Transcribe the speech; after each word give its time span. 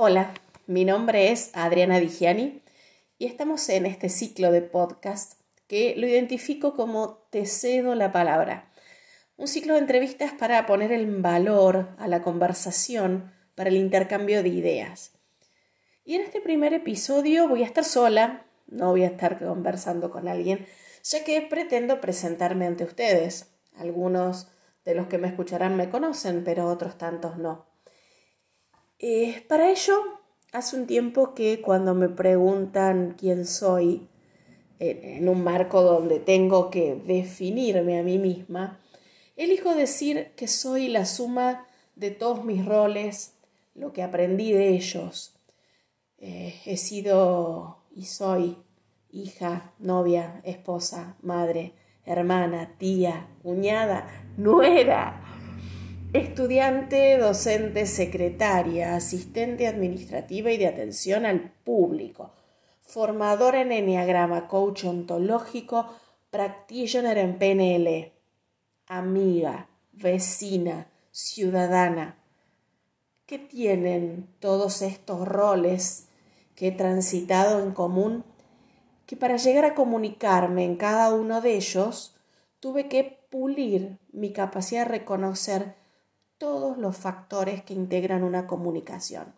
Hola, 0.00 0.32
mi 0.68 0.84
nombre 0.84 1.32
es 1.32 1.50
Adriana 1.54 1.98
Digiani 1.98 2.62
y 3.18 3.26
estamos 3.26 3.68
en 3.68 3.84
este 3.84 4.08
ciclo 4.08 4.52
de 4.52 4.62
podcast 4.62 5.40
que 5.66 5.96
lo 5.96 6.06
identifico 6.06 6.74
como 6.74 7.14
Te 7.30 7.46
cedo 7.46 7.96
la 7.96 8.12
palabra. 8.12 8.70
Un 9.36 9.48
ciclo 9.48 9.72
de 9.72 9.80
entrevistas 9.80 10.32
para 10.34 10.64
poner 10.66 10.92
en 10.92 11.20
valor 11.20 11.88
a 11.98 12.06
la 12.06 12.22
conversación, 12.22 13.32
para 13.56 13.70
el 13.70 13.76
intercambio 13.76 14.44
de 14.44 14.50
ideas. 14.50 15.18
Y 16.04 16.14
en 16.14 16.22
este 16.22 16.40
primer 16.40 16.74
episodio 16.74 17.48
voy 17.48 17.64
a 17.64 17.66
estar 17.66 17.82
sola, 17.82 18.46
no 18.68 18.90
voy 18.90 19.02
a 19.02 19.08
estar 19.08 19.36
conversando 19.36 20.12
con 20.12 20.28
alguien, 20.28 20.64
ya 21.02 21.24
que 21.24 21.42
pretendo 21.42 22.00
presentarme 22.00 22.66
ante 22.66 22.84
ustedes. 22.84 23.50
Algunos 23.74 24.46
de 24.84 24.94
los 24.94 25.08
que 25.08 25.18
me 25.18 25.26
escucharán 25.26 25.76
me 25.76 25.90
conocen, 25.90 26.44
pero 26.44 26.68
otros 26.68 26.98
tantos 26.98 27.36
no. 27.36 27.67
Eh, 28.98 29.44
para 29.48 29.70
ello, 29.70 29.94
hace 30.52 30.76
un 30.76 30.86
tiempo 30.86 31.34
que 31.34 31.60
cuando 31.60 31.94
me 31.94 32.08
preguntan 32.08 33.14
quién 33.18 33.46
soy, 33.46 34.08
en 34.80 35.28
un 35.28 35.42
marco 35.42 35.82
donde 35.82 36.20
tengo 36.20 36.70
que 36.70 36.94
definirme 36.94 37.98
a 37.98 38.02
mí 38.02 38.18
misma, 38.18 38.78
elijo 39.36 39.74
decir 39.74 40.32
que 40.36 40.46
soy 40.46 40.88
la 40.88 41.04
suma 41.04 41.66
de 41.96 42.10
todos 42.10 42.44
mis 42.44 42.64
roles, 42.64 43.34
lo 43.74 43.92
que 43.92 44.02
aprendí 44.02 44.52
de 44.52 44.70
ellos. 44.70 45.34
Eh, 46.18 46.60
he 46.64 46.76
sido 46.76 47.78
y 47.94 48.06
soy 48.06 48.56
hija, 49.10 49.72
novia, 49.78 50.40
esposa, 50.44 51.16
madre, 51.22 51.72
hermana, 52.04 52.74
tía, 52.78 53.28
cuñada, 53.42 54.08
nuera, 54.36 55.22
Estudiante, 56.14 57.18
docente, 57.18 57.84
secretaria, 57.84 58.96
asistente 58.96 59.66
administrativa 59.66 60.50
y 60.50 60.56
de 60.56 60.66
atención 60.66 61.26
al 61.26 61.52
público, 61.64 62.32
formador 62.80 63.54
en 63.56 63.72
Enneagrama, 63.72 64.48
coach 64.48 64.84
ontológico, 64.84 65.86
practitioner 66.30 67.18
en 67.18 67.38
PNL, 67.38 68.12
amiga, 68.86 69.68
vecina, 69.92 70.86
ciudadana. 71.10 72.16
¿Qué 73.26 73.38
tienen 73.38 74.30
todos 74.40 74.80
estos 74.80 75.28
roles 75.28 76.08
que 76.54 76.68
he 76.68 76.72
transitado 76.72 77.62
en 77.62 77.72
común? 77.72 78.24
Que 79.04 79.18
para 79.18 79.36
llegar 79.36 79.66
a 79.66 79.74
comunicarme 79.74 80.64
en 80.64 80.76
cada 80.76 81.12
uno 81.12 81.42
de 81.42 81.56
ellos, 81.56 82.16
tuve 82.60 82.88
que 82.88 83.18
pulir 83.28 83.98
mi 84.10 84.32
capacidad 84.32 84.86
de 84.86 84.92
reconocer 84.92 85.76
todos 86.38 86.78
los 86.78 86.96
factores 86.96 87.62
que 87.62 87.74
integran 87.74 88.22
una 88.22 88.46
comunicación. 88.46 89.34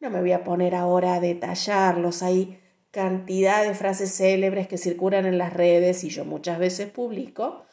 No 0.00 0.10
me 0.10 0.20
voy 0.20 0.32
a 0.32 0.44
poner 0.44 0.74
ahora 0.74 1.14
a 1.14 1.20
detallarlos, 1.20 2.22
hay 2.22 2.60
cantidad 2.90 3.64
de 3.64 3.74
frases 3.74 4.14
célebres 4.14 4.68
que 4.68 4.78
circulan 4.78 5.26
en 5.26 5.36
las 5.36 5.52
redes 5.52 6.04
y 6.04 6.10
yo 6.10 6.24
muchas 6.24 6.58
veces 6.58 6.90
publico 6.90 7.64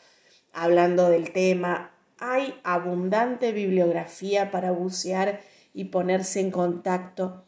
hablando 0.51 1.09
del 1.09 1.31
tema. 1.31 1.91
Hay 2.17 2.59
abundante 2.63 3.51
bibliografía 3.51 4.51
para 4.51 4.71
bucear 4.71 5.41
y 5.73 5.85
ponerse 5.85 6.39
en 6.39 6.51
contacto, 6.51 7.45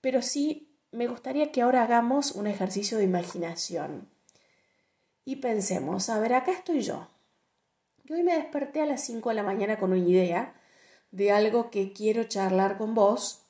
pero 0.00 0.22
sí 0.22 0.76
me 0.90 1.06
gustaría 1.06 1.50
que 1.50 1.62
ahora 1.62 1.82
hagamos 1.82 2.32
un 2.32 2.46
ejercicio 2.46 2.98
de 2.98 3.04
imaginación 3.04 4.08
y 5.24 5.36
pensemos, 5.36 6.10
a 6.10 6.18
ver, 6.20 6.34
acá 6.34 6.52
estoy 6.52 6.82
yo, 6.82 7.08
y 8.04 8.12
hoy 8.12 8.22
me 8.22 8.34
desperté 8.34 8.82
a 8.82 8.86
las 8.86 9.02
5 9.04 9.30
de 9.30 9.34
la 9.34 9.42
mañana 9.42 9.78
con 9.78 9.92
una 9.92 10.06
idea 10.06 10.54
de 11.10 11.32
algo 11.32 11.70
que 11.70 11.92
quiero 11.92 12.24
charlar 12.24 12.76
con 12.76 12.94
vos. 12.94 13.46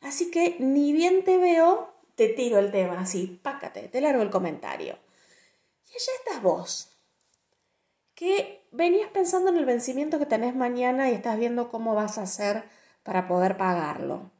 Así 0.00 0.30
que 0.30 0.56
ni 0.58 0.92
bien 0.92 1.24
te 1.24 1.38
veo, 1.38 1.92
te 2.16 2.28
tiro 2.28 2.58
el 2.58 2.72
tema 2.72 3.00
así, 3.00 3.40
pácate, 3.42 3.88
te 3.88 4.00
largo 4.00 4.22
el 4.22 4.30
comentario. 4.30 4.98
Y 5.86 5.90
allá 5.90 6.12
estás 6.18 6.42
vos, 6.42 6.88
que 8.14 8.66
venías 8.72 9.10
pensando 9.10 9.50
en 9.50 9.56
el 9.56 9.64
vencimiento 9.64 10.18
que 10.18 10.26
tenés 10.26 10.54
mañana 10.54 11.08
y 11.08 11.14
estás 11.14 11.38
viendo 11.38 11.70
cómo 11.70 11.94
vas 11.94 12.18
a 12.18 12.22
hacer 12.22 12.64
para 13.04 13.28
poder 13.28 13.56
pagarlo. 13.56 14.32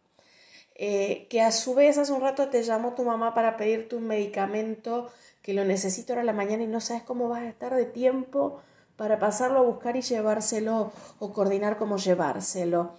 Eh, 0.75 1.27
que 1.29 1.43
a 1.43 1.51
su 1.53 1.75
vez 1.75 1.99
hace 1.99 2.12
un 2.12 2.21
rato 2.21 2.49
te 2.51 2.62
llamó 2.62 2.95
tu 2.95 3.05
mamá 3.05 3.35
para 3.35 3.57
pedirte 3.57 3.97
un 3.97 4.07
medicamento 4.07 5.11
que 5.43 5.53
lo 5.53 5.65
necesito 5.65 6.12
ahora 6.12 6.21
en 6.21 6.27
la 6.27 6.33
mañana 6.33 6.62
y 6.62 6.69
no 6.69 6.81
sabes 6.81 7.03
cómo 7.03 7.29
vas 7.29 7.43
a 7.43 7.49
estar 7.49 7.75
de 7.75 7.85
tiempo 7.85 8.62
para 8.99 9.21
pasarlo 9.21 9.61
a 9.61 9.63
buscar 9.63 9.97
y 9.97 10.03
llevárselo 10.03 10.91
o 11.21 11.33
coordinar 11.33 11.79
cómo 11.79 11.99
llevárselo. 11.99 12.99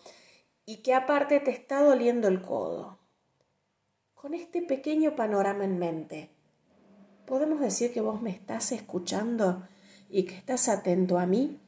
Y 0.66 0.78
que 0.78 0.94
aparte 0.94 1.42
te 1.42 1.52
está 1.52 1.84
doliendo 1.84 2.30
el 2.30 2.42
codo. 2.42 3.00
Con 4.14 4.34
este 4.34 4.62
pequeño 4.62 5.18
panorama 5.18 5.66
en 5.66 5.78
mente, 5.78 6.30
¿podemos 7.26 7.60
decir 7.60 7.92
que 7.92 8.00
vos 8.00 8.22
me 8.22 8.30
estás 8.30 8.72
escuchando 8.72 9.68
y 10.10 10.24
que 10.24 10.36
estás 10.36 10.70
atento 10.70 11.20
a 11.20 11.26
mí? 11.26 11.60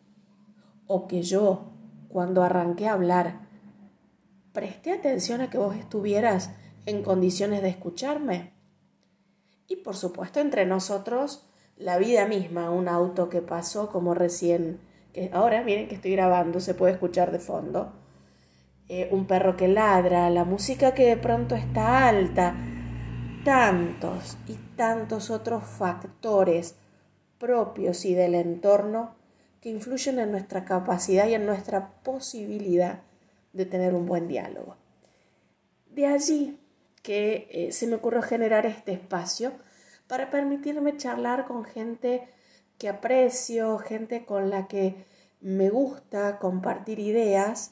¿O 0.87 1.07
que 1.07 1.23
yo, 1.23 1.73
cuando 2.07 2.41
arranqué 2.41 2.87
a 2.87 2.93
hablar, 2.93 3.49
presté 4.53 4.93
atención 4.93 5.41
a 5.41 5.49
que 5.49 5.57
vos 5.57 5.75
estuvieras 5.75 6.51
en 6.85 7.03
condiciones 7.03 7.61
de 7.61 7.69
escucharme? 7.69 8.53
Y 9.67 9.77
por 9.77 9.97
supuesto, 9.97 10.39
entre 10.39 10.65
nosotros, 10.65 11.50
la 11.81 11.97
vida 11.97 12.27
misma, 12.27 12.69
un 12.69 12.87
auto 12.87 13.29
que 13.29 13.41
pasó 13.41 13.89
como 13.89 14.13
recién, 14.13 14.79
que 15.13 15.29
ahora 15.33 15.63
miren 15.63 15.87
que 15.87 15.95
estoy 15.95 16.11
grabando, 16.11 16.59
se 16.59 16.73
puede 16.73 16.93
escuchar 16.93 17.31
de 17.31 17.39
fondo, 17.39 17.91
eh, 18.87 19.09
un 19.11 19.25
perro 19.25 19.57
que 19.57 19.67
ladra, 19.67 20.29
la 20.29 20.45
música 20.45 20.93
que 20.93 21.05
de 21.07 21.17
pronto 21.17 21.55
está 21.55 22.07
alta, 22.07 22.55
tantos 23.43 24.37
y 24.47 24.53
tantos 24.75 25.29
otros 25.31 25.63
factores 25.63 26.75
propios 27.39 28.05
y 28.05 28.13
del 28.13 28.35
entorno 28.35 29.15
que 29.59 29.69
influyen 29.69 30.19
en 30.19 30.31
nuestra 30.31 30.65
capacidad 30.65 31.27
y 31.27 31.33
en 31.33 31.45
nuestra 31.45 31.93
posibilidad 32.03 33.01
de 33.53 33.65
tener 33.65 33.95
un 33.95 34.05
buen 34.05 34.27
diálogo. 34.27 34.75
De 35.89 36.05
allí 36.05 36.59
que 37.01 37.47
eh, 37.51 37.71
se 37.71 37.87
me 37.87 37.95
ocurrió 37.95 38.21
generar 38.21 38.65
este 38.65 38.93
espacio 38.93 39.51
para 40.11 40.29
permitirme 40.29 40.97
charlar 40.97 41.45
con 41.47 41.63
gente 41.63 42.27
que 42.77 42.89
aprecio, 42.89 43.77
gente 43.77 44.25
con 44.25 44.49
la 44.49 44.67
que 44.67 45.05
me 45.39 45.69
gusta 45.69 46.37
compartir 46.37 46.99
ideas 46.99 47.71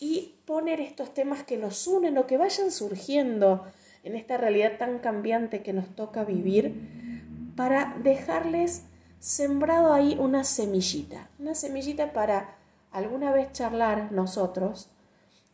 y 0.00 0.36
poner 0.46 0.80
estos 0.80 1.12
temas 1.12 1.42
que 1.42 1.58
nos 1.58 1.86
unen 1.86 2.16
o 2.16 2.26
que 2.26 2.38
vayan 2.38 2.70
surgiendo 2.70 3.66
en 4.02 4.16
esta 4.16 4.38
realidad 4.38 4.78
tan 4.78 5.00
cambiante 5.00 5.62
que 5.62 5.74
nos 5.74 5.94
toca 5.94 6.24
vivir 6.24 7.52
para 7.54 7.94
dejarles 8.02 8.84
sembrado 9.20 9.92
ahí 9.92 10.16
una 10.18 10.44
semillita, 10.44 11.28
una 11.38 11.54
semillita 11.54 12.14
para 12.14 12.56
alguna 12.92 13.30
vez 13.30 13.52
charlar 13.52 14.10
nosotros 14.10 14.88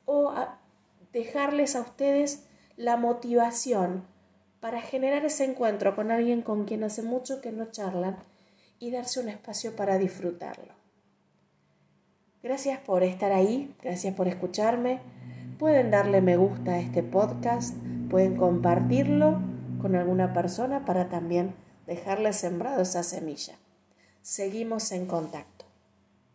o 0.05 0.33
dejarles 1.13 1.75
a 1.75 1.81
ustedes 1.81 2.45
la 2.77 2.97
motivación 2.97 4.14
para 4.65 4.81
generar 4.81 5.27
ese 5.27 5.45
encuentro 5.45 5.95
con 5.95 6.11
alguien 6.11 6.41
con 6.41 6.65
quien 6.65 6.85
hace 6.85 7.03
mucho 7.03 7.43
que 7.43 7.53
no 7.53 7.67
charlan 7.67 8.17
y 8.79 8.91
darse 8.91 9.21
un 9.21 9.29
espacio 9.29 9.77
para 9.77 9.99
disfrutarlo. 9.99 10.73
Gracias 12.43 12.81
por 12.81 13.03
estar 13.03 13.31
ahí, 13.31 13.75
gracias 13.83 14.15
por 14.15 14.27
escucharme. 14.27 15.01
Pueden 15.59 15.91
darle 15.91 16.23
me 16.23 16.39
gusta 16.39 16.71
a 16.71 16.79
este 16.79 17.03
podcast, 17.03 17.77
pueden 18.09 18.39
compartirlo 18.39 19.39
con 19.83 19.97
alguna 19.97 20.33
persona 20.33 20.87
para 20.87 21.11
también 21.11 21.55
dejarle 21.87 22.33
sembrado 22.33 22.81
esa 22.81 23.03
semilla. 23.03 23.57
Seguimos 24.23 24.93
en 24.93 25.05
contacto. 25.05 25.54